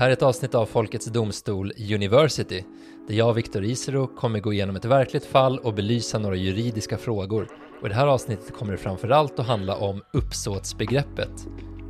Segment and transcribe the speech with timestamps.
[0.00, 2.64] Här är ett avsnitt av Folkets Domstol University
[3.08, 6.98] där jag och Viktor Isero kommer gå igenom ett verkligt fall och belysa några juridiska
[6.98, 7.48] frågor.
[7.80, 11.46] Och i det här avsnittet kommer det framförallt att handla om uppsåtsbegreppet.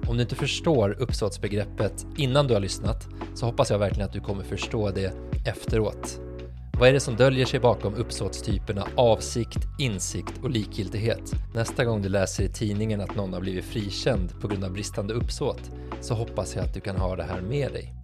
[0.09, 4.20] Om du inte förstår uppsåtsbegreppet innan du har lyssnat så hoppas jag verkligen att du
[4.20, 5.12] kommer förstå det
[5.46, 6.20] efteråt.
[6.79, 11.32] Vad är det som döljer sig bakom uppsåtstyperna avsikt, insikt och likgiltighet?
[11.54, 15.15] Nästa gång du läser i tidningen att någon har blivit frikänd på grund av bristande
[15.15, 15.70] uppsåt
[16.01, 17.99] så hoppas jag att du kan ha det här med dig.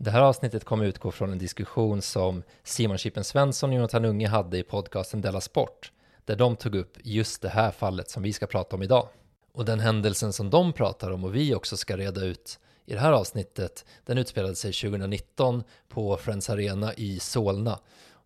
[0.00, 4.28] Det här avsnittet kommer utgå från en diskussion som Simon Chippen Svensson och Jonathan Unge
[4.28, 5.92] hade i podcasten Della Sport,
[6.24, 9.08] där de tog upp just det här fallet som vi ska prata om idag.
[9.52, 13.00] Och den händelsen som de pratar om och vi också ska reda ut i det
[13.00, 17.78] här avsnittet, den utspelade sig 2019 på Friends Arena i Solna.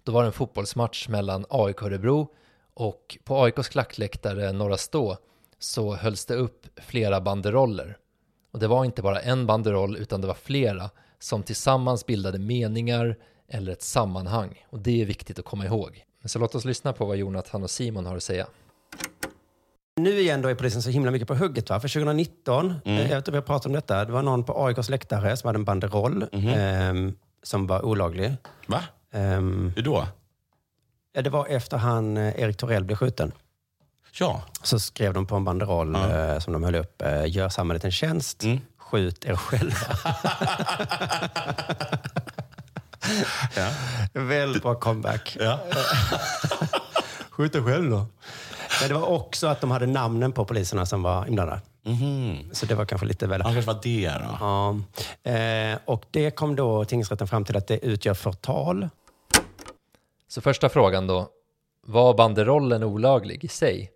[0.03, 2.29] Då var det en fotbollsmatch mellan AIK Örebro
[2.75, 5.17] och på AIKs klackläktare Norra Stå
[5.59, 7.99] så hölls det upp flera banderoller.
[8.51, 10.91] Och det var inte bara en banderoll utan det var flera
[11.23, 13.17] som tillsammans bildade meningar
[13.49, 14.67] eller ett sammanhang.
[14.71, 16.05] Och det är viktigt att komma ihåg.
[16.25, 18.47] Så låt oss lyssna på vad Jonathan och Simon har att säga.
[19.97, 21.71] Nu igen då är polisen så himla mycket på hugget.
[21.71, 21.81] Va?
[21.81, 22.99] För 2019, mm.
[22.99, 25.49] jag vet inte om jag pratat om detta, det var någon på AIKs läktare som
[25.49, 27.07] hade en banderoll mm.
[27.09, 28.37] eh, som var olaglig.
[28.67, 28.83] Va?
[29.13, 29.21] Eh,
[29.77, 30.07] Hur då?
[31.15, 33.33] Det var efter han eh, Erik Torell blev skjuten.
[34.19, 34.43] Ja.
[34.63, 36.33] Så skrev de på en banderoll ja.
[36.33, 37.03] eh, som de höll upp.
[37.03, 38.61] Eh, Gör samhället en tjänst, mm.
[38.93, 39.97] Skjut er själva.
[43.57, 43.69] ja.
[44.13, 45.37] Väldigt bra comeback.
[45.41, 45.59] Ja.
[47.31, 48.07] skjut er själv då.
[48.81, 51.61] Men det var också att de hade namnen på poliserna som var inblandade.
[51.85, 52.55] Mm.
[52.55, 53.43] Så det var kanske lite väl...
[53.45, 54.37] Ja, det var det då.
[54.41, 54.77] Ja.
[55.33, 58.89] Eh, och det kom då tingsrätten fram till att det utgör förtal.
[60.29, 61.29] Så första frågan då,
[61.87, 63.91] var banderollen olaglig i sig?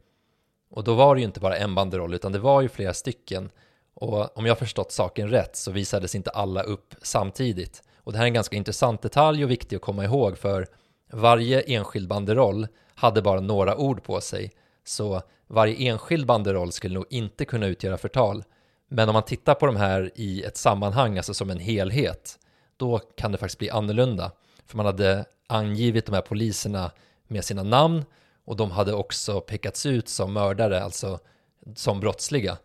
[0.71, 3.51] Och då var det ju inte bara en banderoll utan det var ju flera stycken.
[4.01, 7.83] Och om jag förstått saken rätt så visades inte alla upp samtidigt.
[7.97, 10.67] Och det här är en ganska intressant detalj och viktig att komma ihåg för
[11.13, 14.53] varje enskild banderoll hade bara några ord på sig
[14.85, 18.45] så varje enskild banderoll skulle nog inte kunna utgöra förtal.
[18.89, 22.39] Men om man tittar på de här i ett sammanhang, alltså som en helhet,
[22.77, 24.33] då kan det faktiskt bli annorlunda.
[24.67, 26.91] För man hade angivit de här poliserna
[27.29, 28.05] med sina namn
[28.45, 31.19] och de hade också pekats ut som mördare, alltså
[31.75, 32.59] som brottsliga.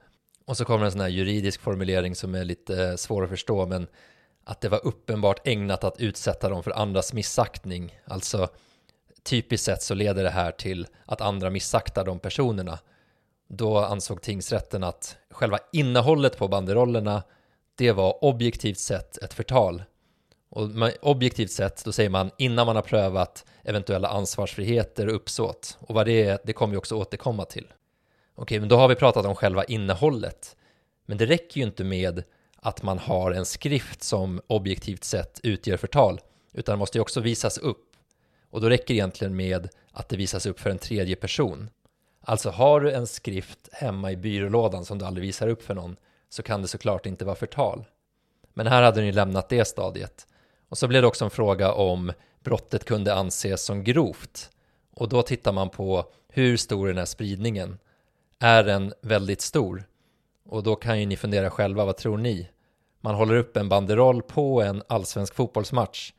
[0.45, 3.65] Och så kommer en sån här juridisk formulering som är lite eh, svår att förstå,
[3.65, 3.87] men
[4.43, 8.47] att det var uppenbart ägnat att utsätta dem för andras missaktning, alltså
[9.23, 12.79] typiskt sett så leder det här till att andra missaktar de personerna.
[13.47, 17.23] Då ansåg tingsrätten att själva innehållet på banderollerna
[17.75, 19.83] det var objektivt sett ett förtal.
[20.49, 20.69] Och
[21.01, 25.77] objektivt sett, då säger man innan man har prövat eventuella ansvarsfriheter och uppsåt.
[25.79, 27.67] Och vad det är, det kommer vi också återkomma till.
[28.35, 30.55] Okej, men då har vi pratat om själva innehållet.
[31.05, 32.23] Men det räcker ju inte med
[32.55, 36.21] att man har en skrift som objektivt sett utgör förtal,
[36.53, 37.91] utan det måste ju också visas upp
[38.51, 41.69] och då räcker det egentligen med att det visas upp för en tredje person.
[42.21, 45.95] Alltså har du en skrift hemma i byrålådan som du aldrig visar upp för någon
[46.29, 47.85] så kan det såklart inte vara förtal.
[48.53, 50.27] Men här hade ni lämnat det stadiet.
[50.69, 54.49] Och så blev det också en fråga om brottet kunde anses som grovt.
[54.91, 57.69] Och då tittar man på hur stor den här spridningen.
[57.69, 57.77] Är
[58.41, 59.83] är den väldigt stor?
[60.45, 62.49] Och då kan ju ni fundera själva, vad tror ni?
[63.01, 66.13] Man håller upp en banderoll på en allsvensk fotbollsmatch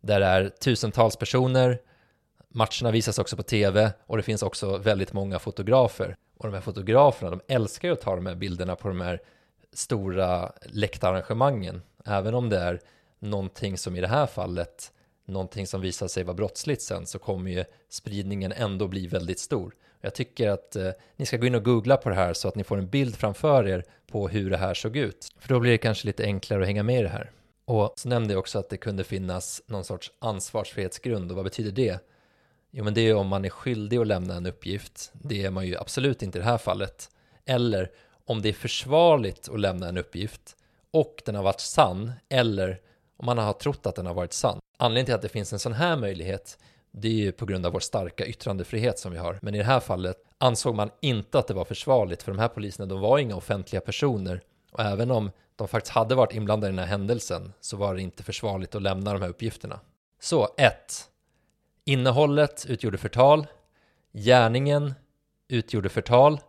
[0.00, 1.80] där det är tusentals personer,
[2.48, 6.16] matcherna visas också på tv och det finns också väldigt många fotografer.
[6.36, 9.20] Och de här fotograferna, de älskar ju att ta de här bilderna på de här
[9.72, 12.80] stora läktararrangemangen, även om det är
[13.18, 14.92] någonting som i det här fallet,
[15.26, 19.74] någonting som visar sig vara brottsligt sen, så kommer ju spridningen ändå bli väldigt stor.
[20.00, 22.54] Jag tycker att eh, ni ska gå in och googla på det här så att
[22.54, 25.28] ni får en bild framför er på hur det här såg ut.
[25.38, 27.30] För då blir det kanske lite enklare att hänga med i det här.
[27.64, 31.70] Och så nämnde jag också att det kunde finnas någon sorts ansvarsfrihetsgrund och vad betyder
[31.70, 31.98] det?
[32.70, 35.66] Jo men det är om man är skyldig att lämna en uppgift, det är man
[35.66, 37.10] ju absolut inte i det här fallet.
[37.44, 37.90] Eller
[38.24, 40.56] om det är försvarligt att lämna en uppgift
[40.90, 42.80] och den har varit sann eller
[43.16, 44.58] och man har trott att den har varit sann.
[44.78, 46.58] Anledningen till att det finns en sån här möjlighet
[46.98, 49.38] det är ju på grund av vår starka yttrandefrihet som vi har.
[49.42, 52.48] Men i det här fallet ansåg man inte att det var försvarligt för de här
[52.48, 54.42] poliserna, de var inga offentliga personer.
[54.72, 58.02] Och även om de faktiskt hade varit inblandade i den här händelsen så var det
[58.02, 59.80] inte försvarligt att lämna de här uppgifterna.
[60.20, 60.74] Så 1.
[61.84, 63.46] Innehållet utgjorde förtal.
[64.12, 64.94] Gärningen
[65.48, 66.40] utgjorde förtal.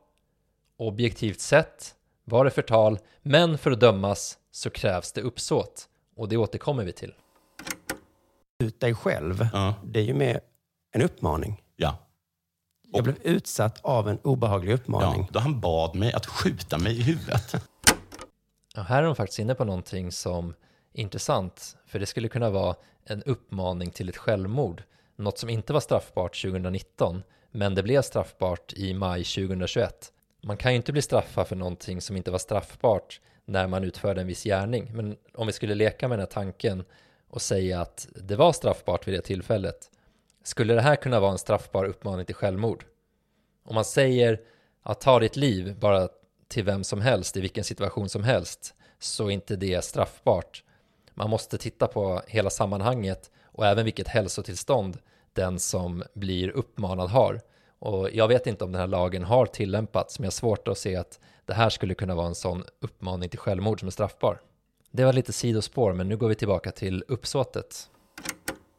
[0.78, 5.90] Objektivt sett var det förtal, men för att dömas så krävs det uppsåt.
[6.18, 7.14] Och det återkommer vi till.
[8.64, 9.74] Ut dig själv, Ja.
[9.84, 10.40] det är ju mer
[10.92, 11.64] en uppmaning.
[11.76, 11.98] Ja.
[12.94, 15.22] Jag blev utsatt av en obehaglig uppmaning.
[15.22, 15.28] ja.
[15.32, 17.56] Då han bad mig att skjuta mig i huvudet.
[18.76, 20.50] Ja, här är de faktiskt inne på någonting som
[20.94, 22.76] är intressant, för det skulle kunna vara
[23.06, 24.84] en uppmaning till ett självmord,
[25.16, 30.12] något som inte var straffbart 2019, men det blev straffbart i maj 2021.
[30.44, 34.22] Man kan ju inte bli straffad för någonting som inte var straffbart när man utförde
[34.22, 36.84] en viss gärning, men om vi skulle leka med den här tanken
[37.30, 39.90] och säga att det var straffbart vid det tillfället,
[40.44, 42.86] skulle det här kunna vara en straffbar uppmaning till självmord?
[43.66, 44.40] Om man säger
[44.84, 46.10] att ta ditt liv bara
[46.48, 50.64] till vem som helst i vilken situation som helst så är inte det straffbart.
[51.14, 54.98] Man måste titta på hela sammanhanget och även vilket hälsotillstånd
[55.34, 57.42] den som blir uppmanad har.
[57.80, 60.78] Och jag vet inte om den här lagen har tillämpats men jag har svårt att
[60.78, 64.40] se att det här skulle kunna vara en sån uppmaning till självmord som är straffbar.
[64.92, 67.90] Det var lite sidospår men nu går vi tillbaka till uppsåtet.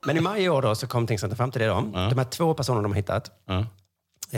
[0.06, 1.66] Men i maj i år då så kom tingsrätten fram till det.
[1.66, 1.80] Då.
[1.80, 3.58] De här två personerna de har hittat Ja.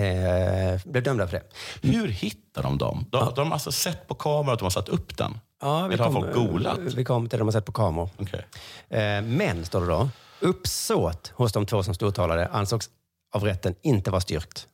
[0.00, 1.42] eh, blev dömda för det.
[1.88, 3.06] Hur hittar de dem?
[3.10, 5.40] De, de har alltså sett på kamera att de har satt upp den?
[5.60, 6.78] Ja, Eller har folk googlat?
[6.78, 8.10] Vi kom till det de har sett på kameror.
[8.18, 8.46] Okej.
[8.88, 10.08] Eh, men, står det då,
[10.40, 12.90] uppsåt hos de två som stod åtalade ansågs
[13.32, 14.66] av rätten inte vara styrkt.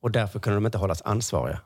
[0.00, 1.60] Och därför kunde de inte hållas ansvariga.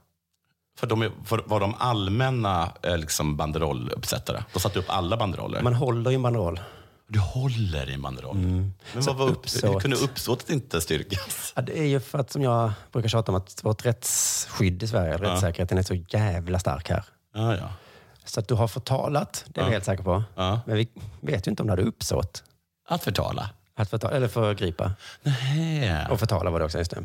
[0.79, 4.45] För de för, var de allmänna eh, liksom banderolluppsättare?
[4.53, 5.63] De satte upp alla banderoller?
[5.63, 6.61] Man håller ju en banderoll.
[7.09, 8.37] Du håller i en banderoll.
[8.37, 9.75] Men vad var upp, uppsåt.
[9.75, 11.53] hur kunde uppsåtet inte styrkas?
[11.57, 14.87] Ja, det är ju för att, som jag brukar tjata om, att vårt rättsskydd i
[14.87, 17.05] Sverige, rättssäkerheten är så jävla stark här.
[17.35, 17.69] Ja, ja.
[18.25, 19.71] Så att du har förtalat, det är Ja.
[19.71, 20.25] helt säkra på.
[20.35, 20.61] ja.
[20.67, 20.89] Men vi
[21.21, 22.45] vet ju inte om du hade uppsåt
[22.89, 23.51] Att förtala?
[23.77, 24.93] att förtala, eller förgripa.
[25.23, 26.07] Nej.
[26.11, 27.05] Och förtala var det också, just det.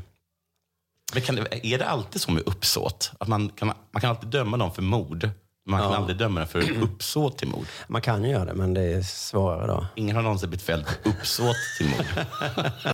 [1.14, 3.12] Men kan är det alltid så med uppsåt?
[3.20, 5.30] Att man, kan, man kan alltid döma någon för mord,
[5.66, 5.98] man kan Ja.
[5.98, 7.66] aldrig döma den för uppsåt till mord.
[7.88, 9.86] Man kan ju göra det, men det är svårare då.
[9.96, 12.06] Ingen har någonsin blivit fälld för uppsåt till mord.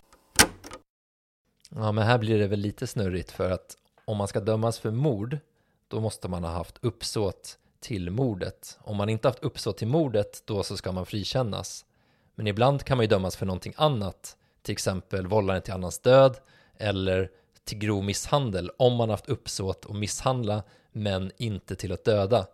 [1.76, 4.90] Ja, men här blir det väl lite snurrigt för att om man ska dömas för
[4.90, 5.38] mord,
[5.88, 8.78] då måste man ha haft uppsåt till mordet.
[8.80, 11.84] Om man inte haft uppsåt till mordet, då så ska man frikännas.
[12.34, 16.36] Men ibland kan man ju dömas för någonting annat, till exempel vållande till annans död
[16.78, 17.30] eller
[17.64, 20.62] till grov misshandel om man haft uppsåt att misshandla
[20.92, 22.46] men inte till att döda.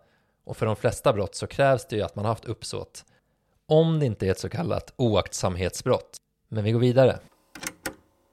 [0.45, 3.05] Och för de flesta brott så krävs det ju att man haft uppsåt
[3.67, 6.17] om det inte är ett så kallat oaktsamhetsbrott.
[6.49, 7.19] Men vi går vidare.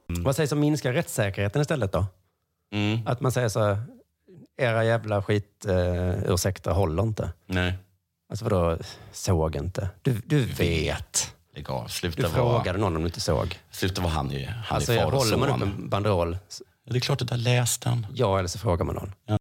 [0.07, 2.05] Vad sägs om minska rättssäkerheten istället då?
[2.71, 3.07] Mm.
[3.07, 3.83] Att man säger så här,
[4.57, 7.31] era jävla skit eh, ursäkter håller inte.
[7.45, 7.77] Nej.
[8.29, 8.77] Alltså vadå,
[9.11, 9.89] såg inte?
[10.01, 11.35] Du, du vet.
[11.55, 11.87] Lägg av.
[11.87, 13.59] Sluta Du vara, frågade någon om du inte såg.
[13.71, 16.37] sluta vara han i, han Alltså i far och håller man upp en banderoll,
[16.89, 18.07] Det är klart att du har läst den.
[18.13, 19.39] ja eller så frågar man någon.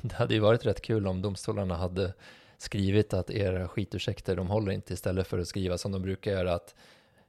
[0.00, 2.12] Det hade ju varit rätt kul om domstolarna hade
[2.58, 6.54] skrivit att era skitursäkter, de håller inte istället för att skriva som de brukar göra
[6.54, 6.74] att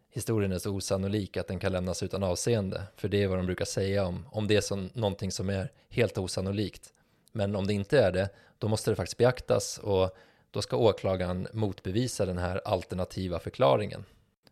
[0.09, 2.83] historien är så osannolik att den kan lämnas utan avseende.
[2.95, 5.71] För det är vad de brukar säga om, om det är som, någonting som är
[5.89, 6.93] helt osannolikt.
[7.31, 10.17] Men om det inte är det, då måste det faktiskt beaktas och
[10.51, 14.05] då ska åklagaren motbevisa den här alternativa förklaringen.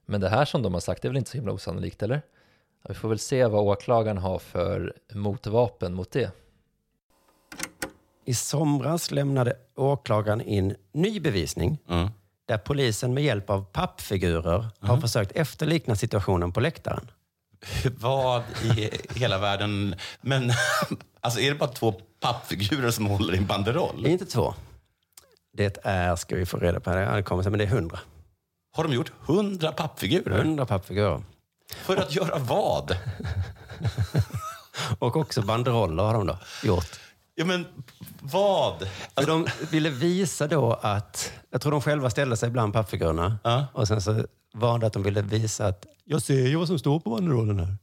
[0.06, 2.22] Men det här som de har sagt är väl inte så himla osannolikt, eller?
[2.90, 6.32] Vi får väl se vad åklagaren har för motvapen mot det.
[8.26, 12.10] I somras lämnade åklagaren in ny bevisning Mm.
[12.46, 17.12] där polisen med hjälp av pappfigurer har försökt efterlikna situationen på läktaren.
[18.00, 18.44] Vad
[18.78, 19.96] i hela världen...
[20.22, 20.52] Men
[21.20, 24.04] alltså är det bara två pappfigurer som håller i en banderoll?
[24.04, 24.54] Det är inte två.
[25.54, 28.00] Det är, ska vi få reda på, det kommer men det är hundra.
[28.74, 30.38] Har de gjort hundra pappfigurer?
[30.38, 31.24] Hundra pappfigurer.
[31.74, 32.98] För att göra vad?
[35.00, 37.00] Och också banderoller har de då gjort.
[37.36, 37.66] Ja, men
[38.22, 38.88] vad?
[39.16, 43.40] För de ville visa då att, jag tror de själva ställde sig bland pappfigurerna.
[43.44, 43.66] Ja.
[43.74, 46.80] Och sen så var det att de ville visa att jag ser ju vad som
[46.80, 47.75] står på banderollen här.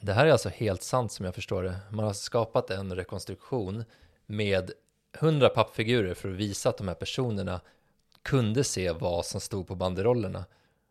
[0.00, 1.76] Det här är alltså helt sant som jag förstår det.
[1.90, 3.84] Man har skapat en rekonstruktion
[4.26, 4.70] med
[5.18, 7.60] hundra pappfigurer för att visa att de här personerna
[8.22, 10.44] kunde se vad som stod på banderollerna.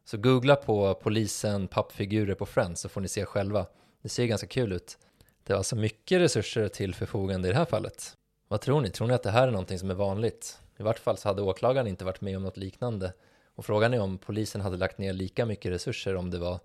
[0.10, 3.66] Så googla på polisen pappfigurer på Friends så får ni se själva.
[4.02, 4.98] Det ser ganska kul ut.
[5.44, 8.14] Det var alltså mycket resurser till förfogande i det här fallet.
[8.48, 8.90] Vad tror ni?
[8.90, 10.60] Tror ni att det här är någonting som är vanligt?
[10.78, 13.14] I vart fall så hade åklagaren inte varit med om något liknande.
[13.56, 16.60] Och frågan är om polisen hade lagt ner lika mycket resurser om det var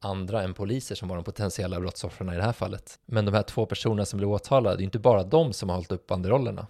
[0.00, 2.98] andra än poliser som var de potentiella brottsoffren i det här fallet.
[3.06, 5.76] Men de här två personerna som blev åtalade, det är inte bara de som har
[5.76, 6.66] hållit upp banderollerna.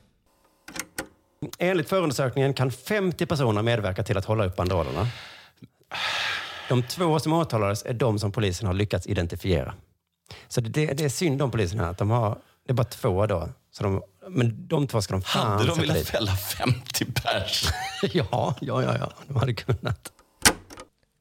[1.58, 5.06] Enligt förundersökningen kan 50 personer medverka till att hålla upp banderollerna.
[6.68, 9.75] De två som åtalades är de som polisen har lyckats identifiera.
[10.49, 13.26] Så det, det är synd om polisen här, att de har, det är bara två
[13.26, 13.49] då.
[13.71, 16.09] Så de, men de två ska de fan Hade de velat dit.
[16.09, 17.68] fälla 50 pers?
[18.02, 20.12] ja, ja, ja, ja, de hade kunnat.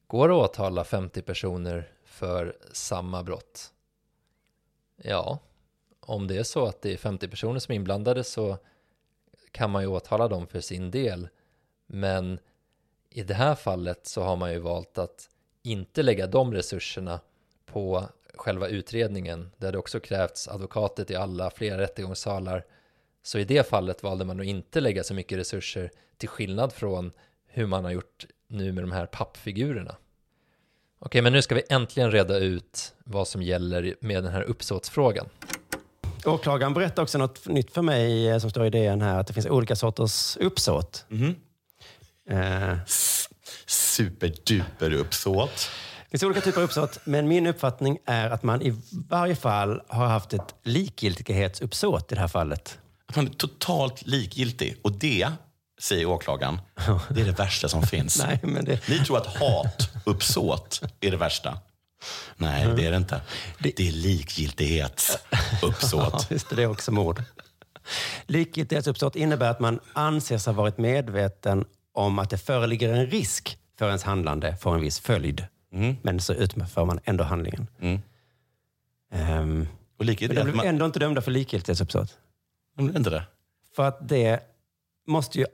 [0.08, 3.72] Går det att åtala 50 personer för samma brott?
[5.04, 5.40] Ja,
[6.00, 8.58] om det är så att det är 50 personer som är inblandade så
[9.52, 11.30] kan man ju åtala dem för sin del.
[11.88, 12.40] Men
[13.10, 15.30] i det här fallet så har man ju valt att
[15.64, 17.20] inte lägga de resurserna
[17.66, 19.52] på själva utredningen.
[19.58, 22.66] Det hade också krävts advokater till alla, flera rättegångssalar.
[23.24, 27.12] Så i det fallet valde man att inte lägga så mycket resurser till skillnad från
[27.48, 29.96] hur man har gjort nu med de här pappfigurerna.
[31.00, 35.30] Okej, men nu ska vi äntligen reda ut vad som gäller med den här uppsåtsfrågan.
[36.26, 39.34] Åklagaren berättar också något nytt för mig eh, som står i DN här, att det
[39.34, 41.06] finns olika sorters uppsåt.
[42.29, 42.77] Eh,
[43.65, 45.69] Superduper uppsåt.
[46.03, 49.81] Det finns olika typer av uppsåt, men min uppfattning är att man i varje fall
[49.88, 52.77] har haft ett likgiltighetsuppsåt i det här fallet.
[53.05, 54.77] Att man är totalt likgiltig.
[54.81, 55.31] Och det,
[55.79, 56.62] säger åklagaren,
[57.10, 58.24] det är det värsta som finns.
[58.27, 61.60] Nej, men det, Ni tror att hatuppsåt är det värsta.
[62.36, 63.22] Nej, det är det inte.
[63.60, 66.13] Det är likgiltighetsuppsåt.
[66.13, 67.24] ja, just det, det är också mord.
[68.25, 71.65] Likgiltighetsuppsåt innebär att man anser sig ha varit medveten
[71.98, 75.46] om att det föreligger en risk för ens handlande får en viss följd.
[76.01, 77.68] Men så utför man ändå handlingen.
[77.82, 78.01] Mm.
[79.12, 79.68] Ehm,
[80.00, 82.18] Och men de blev man, ändå inte dömda för likgiltighetsuppsåt.
[82.77, 83.24] man blir inte det.
[83.75, 84.39] För att det
[85.08, 85.46] måste ju,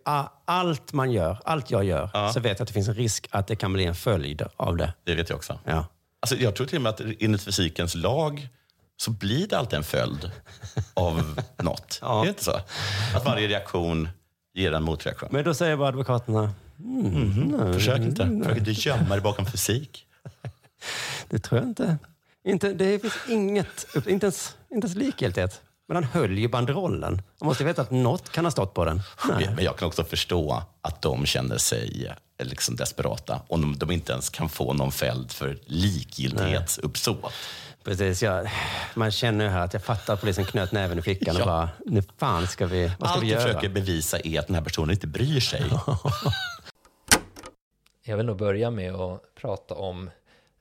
[0.46, 2.34] allt man gör, allt jag gör, Ja.
[2.34, 4.78] så vet jag att det finns en risk att det kan bli en följd av
[4.78, 4.94] det.
[5.04, 5.60] Det vet jag också.
[5.66, 5.86] Ja.
[6.20, 8.48] Alltså, jag tror till och med att enligt fysikens lag
[8.98, 10.32] så blir det alltid en följd
[10.94, 12.00] av något.
[12.02, 12.20] Ja.
[12.20, 12.60] Är det inte så?
[13.16, 14.10] Att varje reaktion
[14.54, 15.30] ger en motreaktion.
[15.32, 17.74] Men då säger bara advokaterna, Mm.
[17.74, 18.42] Försök inte.
[18.44, 20.06] Försök inte gömma dig bakom fysik.
[21.30, 21.98] det tror jag inte.
[22.44, 25.62] inte det finns inget, inte ens, inte ens likgiltighet.
[25.88, 27.22] Men han höll ju banderollen.
[27.42, 29.02] Man måste veta att något kan ha stått på den.
[29.30, 29.50] Nej.
[29.56, 33.92] Men jag kan också förstå att de känner sig eh, liksom desperata om de, de
[33.92, 37.34] inte ens kan få någon fälld för likgiltighetsuppsåt.
[37.84, 38.46] Precis, ja.
[38.96, 41.46] Man känner ju här att jag fattar att polisen knöt näven i fickan och Ja.
[41.46, 43.42] bara, nu fan ska vi, vad ska Allt vi göra?
[43.42, 45.64] försöker bevisa är att den här personen inte bryr sig.
[48.06, 50.10] Jag vill nog börja med att prata om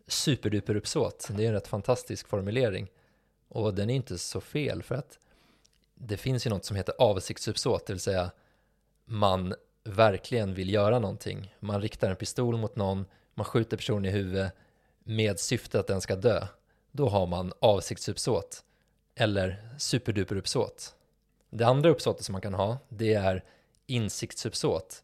[0.09, 1.29] superduperuppsåt.
[1.31, 2.88] Det är en rätt fantastisk formulering.
[3.49, 5.19] Och den är inte så fel för att
[5.95, 8.31] det finns ju något som heter avsiktsuppsåt, det vill säga
[9.05, 11.55] man verkligen vill göra någonting.
[11.61, 14.52] Man riktar en pistol mot någon, man skjuter personen i huvudet
[15.05, 16.47] med syfte att den ska dö.
[16.93, 18.65] Då har man avsiktsuppsåt
[19.15, 20.95] eller superduperuppsåt.
[21.51, 23.45] Det andra uppsåtet som man kan ha, det är
[23.87, 25.03] insiktsuppsåt.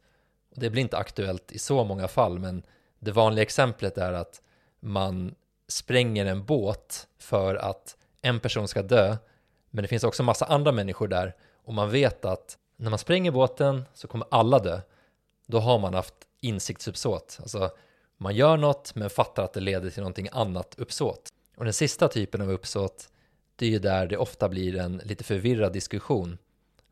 [0.54, 2.62] Det blir inte aktuellt i så många fall, men
[2.98, 4.42] det vanliga exemplet är att
[4.80, 5.34] man
[5.68, 9.16] spränger en båt för att en person ska dö,
[9.70, 13.30] men det finns också massa andra människor där och man vet att när man spränger
[13.30, 14.80] båten så kommer alla dö.
[15.46, 17.38] Då har man haft insiktsuppsåt.
[17.40, 17.70] Alltså,
[18.16, 21.28] man gör något men fattar att det leder till någonting annat uppsåt.
[21.58, 23.08] Och den sista typen av uppsåt,
[23.56, 26.38] det är ju där det ofta blir en lite förvirrad diskussion,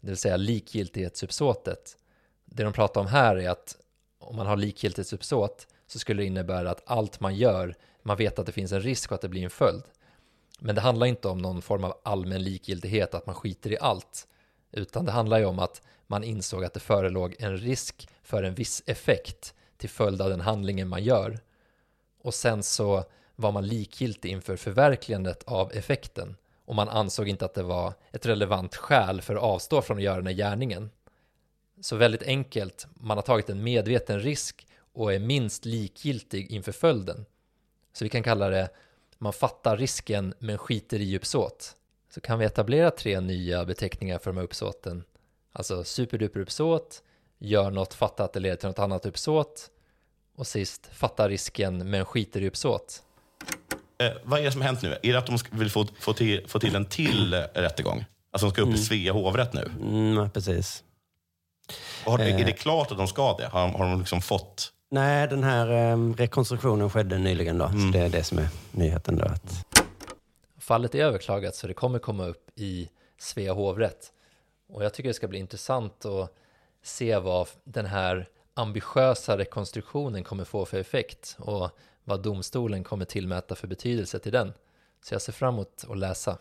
[0.00, 1.96] det vill säga likgiltighetsuppsåtet.
[2.44, 3.76] Det de pratar om här är att
[4.18, 8.46] om man har likgiltighetsuppsåt så skulle det innebära att allt man gör, man vet att
[8.46, 9.82] det finns en risk och att det blir en följd.
[10.58, 14.26] Men det handlar inte om någon form av allmän likgiltighet, att man skiter i allt,
[14.73, 18.54] utan det handlar ju om att man insåg att det förelåg en risk för en
[18.54, 21.40] viss effekt till följd av den handlingen man gör.
[22.23, 23.04] Och sen så
[23.37, 28.26] var man likgiltig inför förverkligandet av effekten och man ansåg inte att det var ett
[28.26, 30.90] relevant skäl för att avstå från att göra den här gärningen.
[31.81, 37.26] Så väldigt enkelt, man har tagit en medveten risk och är minst likgiltig inför följden.
[37.93, 38.69] Så vi kan kalla det,
[39.19, 41.76] man fattar risken men skiter i uppsåt.
[42.11, 45.05] Så kan vi etablera tre nya beteckningar för de här uppsåten.
[45.52, 47.02] Alltså superduper uppsåt,
[47.38, 49.71] gör något, fatta att det leder till något annat uppsåt
[50.35, 53.02] och sist, fatta risken men skiter i uppsåt.
[53.99, 54.99] Eh, vad är det som har hänt nu?
[55.03, 58.05] Är det att de vill få, få, till, få till en till eh, rättegång?
[58.31, 59.71] Alltså de ska upp i Svea hovrätt nu?
[59.81, 60.83] Mm, precis.
[62.05, 62.41] Och Har, Eh.
[62.41, 63.47] Är det klart att de ska det?
[63.47, 64.73] Har, har de liksom fått...
[64.91, 67.69] Nej, den här eh, rekonstruktionen skedde nyligen då.
[67.69, 69.25] Så det är det som är nyheten då.
[69.25, 69.67] Att,
[70.59, 72.88] Fallet är överklagat så det kommer komma upp i
[73.19, 74.12] Svea hovrätt.
[74.69, 76.35] Och jag tycker det ska bli intressant att
[76.83, 81.71] se vad den här ambitiösa rekonstruktionen kommer få för effekt och
[82.07, 84.53] vad domstolen kommer tillmäta för betydelse till den.
[85.03, 86.39] Så jag ser fram emot att läsa.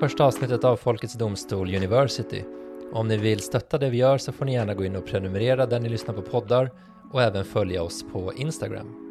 [0.00, 2.44] Första avsnittet av Folkets Domstol University.
[2.92, 5.66] Om ni vill stötta det vi gör så får ni gärna gå in och prenumerera
[5.66, 6.70] där ni lyssnar på poddar
[7.12, 9.03] och även följa oss på Instagram.